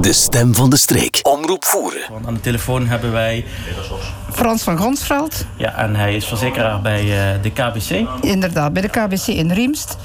[0.00, 1.20] De stem van de streek.
[1.22, 2.00] Omroep voeren.
[2.10, 3.44] Want aan de telefoon hebben wij
[4.32, 5.44] Frans van Gonsveld.
[5.56, 8.08] Ja, en hij is verzekeraar bij uh, de KBC.
[8.20, 9.96] Inderdaad, bij de KBC in Riemst.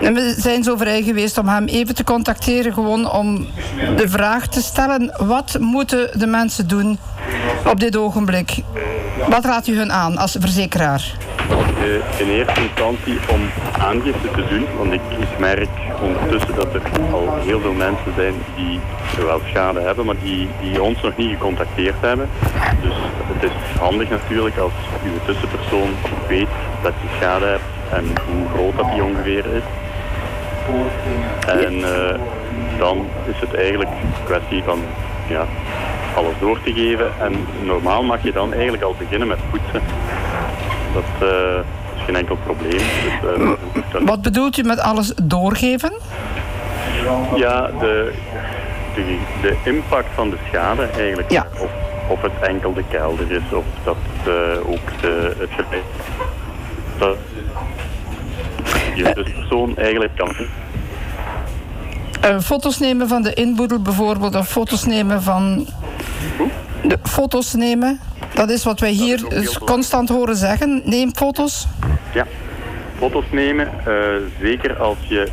[0.00, 3.46] En we zijn zo vrij geweest om hem even te contacteren, gewoon om
[3.96, 6.98] de vraag te stellen: wat moeten de mensen doen
[7.66, 8.62] op dit ogenblik?
[9.28, 11.16] Wat raadt u hun aan als verzekeraar?
[12.18, 13.40] In eerste instantie om
[13.78, 15.00] aangifte te doen, want ik,
[15.38, 15.68] merk
[16.02, 16.80] ondertussen dat er
[17.12, 18.80] al heel veel mensen zijn die
[19.26, 22.28] wel schade hebben, maar die, die ons nog niet gecontacteerd hebben.
[22.82, 22.94] Dus
[23.32, 24.72] het is handig natuurlijk als
[25.04, 25.90] uw tussenpersoon
[26.28, 26.48] weet
[26.82, 29.62] dat je schade hebt en hoe groot dat die ongeveer is.
[31.46, 32.18] En uh,
[32.78, 34.78] dan is het eigenlijk een kwestie van
[35.28, 35.46] ja,
[36.16, 37.12] alles door te geven.
[37.20, 39.82] En normaal mag je dan eigenlijk al beginnen met poetsen.
[40.94, 41.58] Dat uh,
[41.96, 42.70] is geen enkel probleem.
[42.70, 45.92] Dus, uh, Wat bedoelt u met alles doorgeven?
[47.36, 48.12] Ja, de,
[48.94, 51.30] de, de impact van de schade eigenlijk.
[51.30, 51.46] Ja.
[51.58, 51.70] Of,
[52.08, 53.96] of het enkel de kelder is, of dat
[54.28, 55.82] uh, ook de, het gebied.
[56.98, 57.16] Dat
[58.94, 60.34] je dus persoon eigenlijk kan
[62.24, 65.66] uh, foto's nemen van de inboedel bijvoorbeeld, of foto's nemen van.
[66.82, 68.00] De foto's nemen,
[68.34, 70.82] dat is wat wij hier is constant horen zeggen.
[70.84, 71.66] Neem foto's.
[72.14, 72.26] Ja,
[72.98, 73.68] foto's nemen.
[73.88, 73.94] Uh,
[74.40, 75.28] zeker als, je,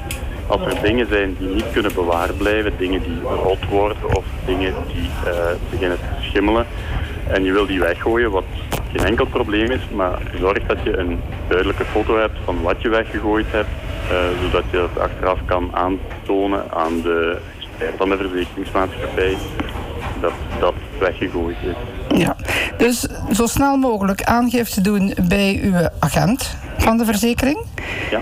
[0.47, 4.73] als er dingen zijn die niet kunnen bewaard blijven, dingen die rot worden of dingen
[4.93, 5.33] die uh,
[5.69, 6.65] beginnen te schimmelen.
[7.27, 8.43] En je wil die weggooien, wat
[8.93, 12.89] geen enkel probleem is, maar zorg dat je een duidelijke foto hebt van wat je
[12.89, 13.69] weggegooid hebt,
[14.11, 19.37] uh, zodat je dat achteraf kan aantonen aan de expert van de verzekeringsmaatschappij
[20.21, 22.17] dat dat weggegooid is.
[22.17, 22.35] Ja,
[22.81, 27.65] dus zo snel mogelijk aangifte doen bij uw agent van de verzekering.
[28.11, 28.19] Ja.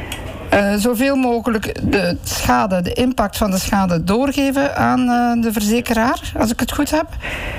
[0.53, 6.31] Uh, zoveel mogelijk de schade, de impact van de schade doorgeven aan uh, de verzekeraar,
[6.37, 7.07] als ik het goed heb.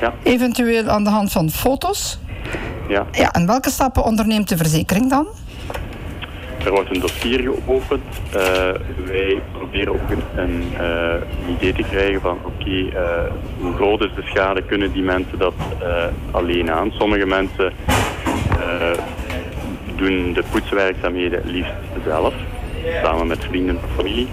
[0.01, 0.13] Ja.
[0.23, 2.19] Eventueel aan de hand van foto's.
[2.89, 3.07] Ja.
[3.13, 3.33] ja.
[3.33, 5.27] En welke stappen onderneemt de verzekering dan?
[6.65, 8.03] Er wordt een dossier geopend.
[8.27, 8.43] Uh,
[9.07, 10.73] wij proberen ook een, een
[11.49, 12.93] idee te krijgen van oké, uh,
[13.61, 15.55] hoe groot is de schade, kunnen die mensen dat
[16.31, 16.93] alleen aan?
[16.99, 17.73] Sommige mensen
[19.97, 21.73] doen de poetswerkzaamheden liefst
[22.05, 22.35] zelf,
[23.03, 24.29] samen met vrienden of familie.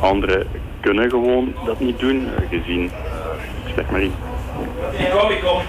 [0.00, 0.46] Anderen
[0.80, 2.90] kunnen gewoon dat niet doen, gezien,
[3.76, 4.14] zeg maar iets.
[4.98, 5.60] Ik kom, ik kom.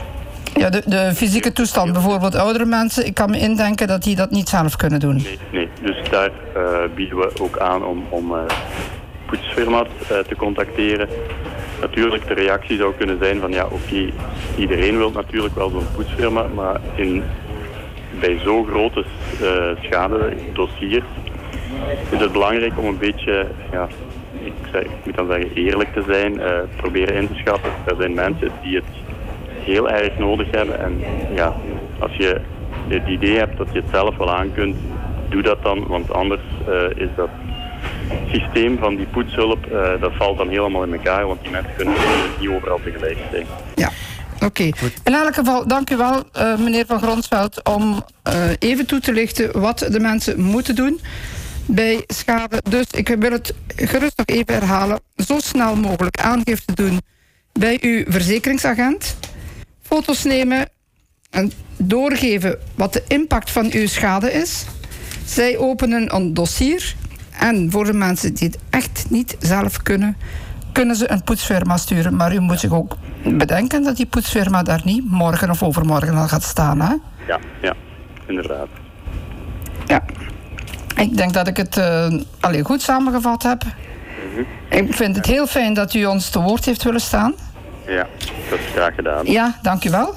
[0.57, 4.31] Ja, de, de fysieke toestand, bijvoorbeeld oudere mensen, ik kan me indenken dat die dat
[4.31, 5.15] niet zelf kunnen doen.
[5.15, 5.69] Nee, nee.
[5.81, 8.39] dus daar uh, bieden we ook aan om, om uh,
[9.25, 11.07] poetsfirma's uh, te contacteren.
[11.81, 14.09] Natuurlijk, de reactie zou kunnen zijn van ja, oké,
[14.57, 17.23] iedereen wil natuurlijk wel zo'n poetsfirma, maar in,
[18.19, 19.05] bij zo'n grote
[19.81, 21.05] schadedossiers
[22.09, 23.87] is het belangrijk om een beetje, ja,
[24.71, 26.41] ik moet dan zeggen, eerlijk te zijn,
[26.75, 27.71] proberen in te schatten.
[27.85, 28.85] Er zijn mensen die het
[29.67, 30.79] heel erg nodig hebben.
[30.79, 30.99] En
[31.33, 31.55] ja,
[31.99, 32.41] als je
[32.87, 34.75] het idee hebt dat je het zelf wel aan kunt,
[35.29, 35.87] doe dat dan.
[35.87, 37.29] Want anders uh, is dat
[38.31, 41.27] systeem van die poetshulp, uh, dat valt dan helemaal in elkaar.
[41.27, 41.93] Want die mensen kunnen
[42.39, 43.45] niet overal tegelijk zijn.
[43.75, 43.89] Ja.
[44.35, 44.45] Oké.
[44.45, 44.73] Okay.
[45.03, 48.03] In elk geval, dank u wel, uh, meneer Van Gronsveld, om
[48.59, 50.99] even toe te lichten wat de mensen moeten doen
[51.65, 52.61] bij schade.
[52.69, 54.99] Dus ik wil het gerust nog even herhalen.
[55.15, 56.99] Zo snel mogelijk aangifte doen
[57.53, 59.17] bij uw verzekeringsagent
[59.87, 60.69] foto's nemen
[61.29, 64.65] en doorgeven wat de impact van uw schade is.
[65.25, 66.95] Zij openen een dossier
[67.39, 70.17] en voor de mensen die het echt niet zelf kunnen,
[70.71, 72.15] kunnen ze een poetsfirma sturen.
[72.15, 76.27] Maar u moet zich ook bedenken dat die poetsfirma daar niet morgen of overmorgen al
[76.27, 76.81] gaat staan.
[76.81, 76.95] Hè?
[77.27, 77.75] Ja, ja,
[78.27, 78.67] inderdaad.
[79.85, 80.03] Ja.
[80.95, 82.07] Ik denk dat ik het uh,
[82.39, 83.63] allee, goed samengevat heb.
[83.63, 83.71] Mm
[84.35, 84.45] -hmm.
[84.69, 87.33] Ik vind het heel fijn dat u ons te woord heeft willen staan.
[87.87, 88.07] Ja,
[88.49, 89.25] dat is graag gedaan.
[89.25, 90.13] Ja, dank u wel.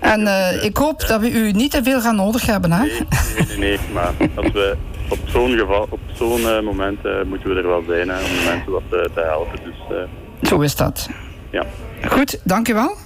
[0.00, 2.82] En uh, ik hoop dat we u niet te veel gaan nodig hebben, hè?
[2.82, 3.06] Nee,
[3.36, 4.76] nee, nee maar als we
[5.08, 8.22] op zo'n geval, op zo'n uh, moment uh, moeten we er wel zijn hè, om
[8.22, 9.58] de mensen wat te helpen.
[9.64, 10.08] Dus,
[10.48, 11.08] Zo is dat.
[11.50, 11.64] Ja.
[12.08, 12.96] Goed, dank u wel.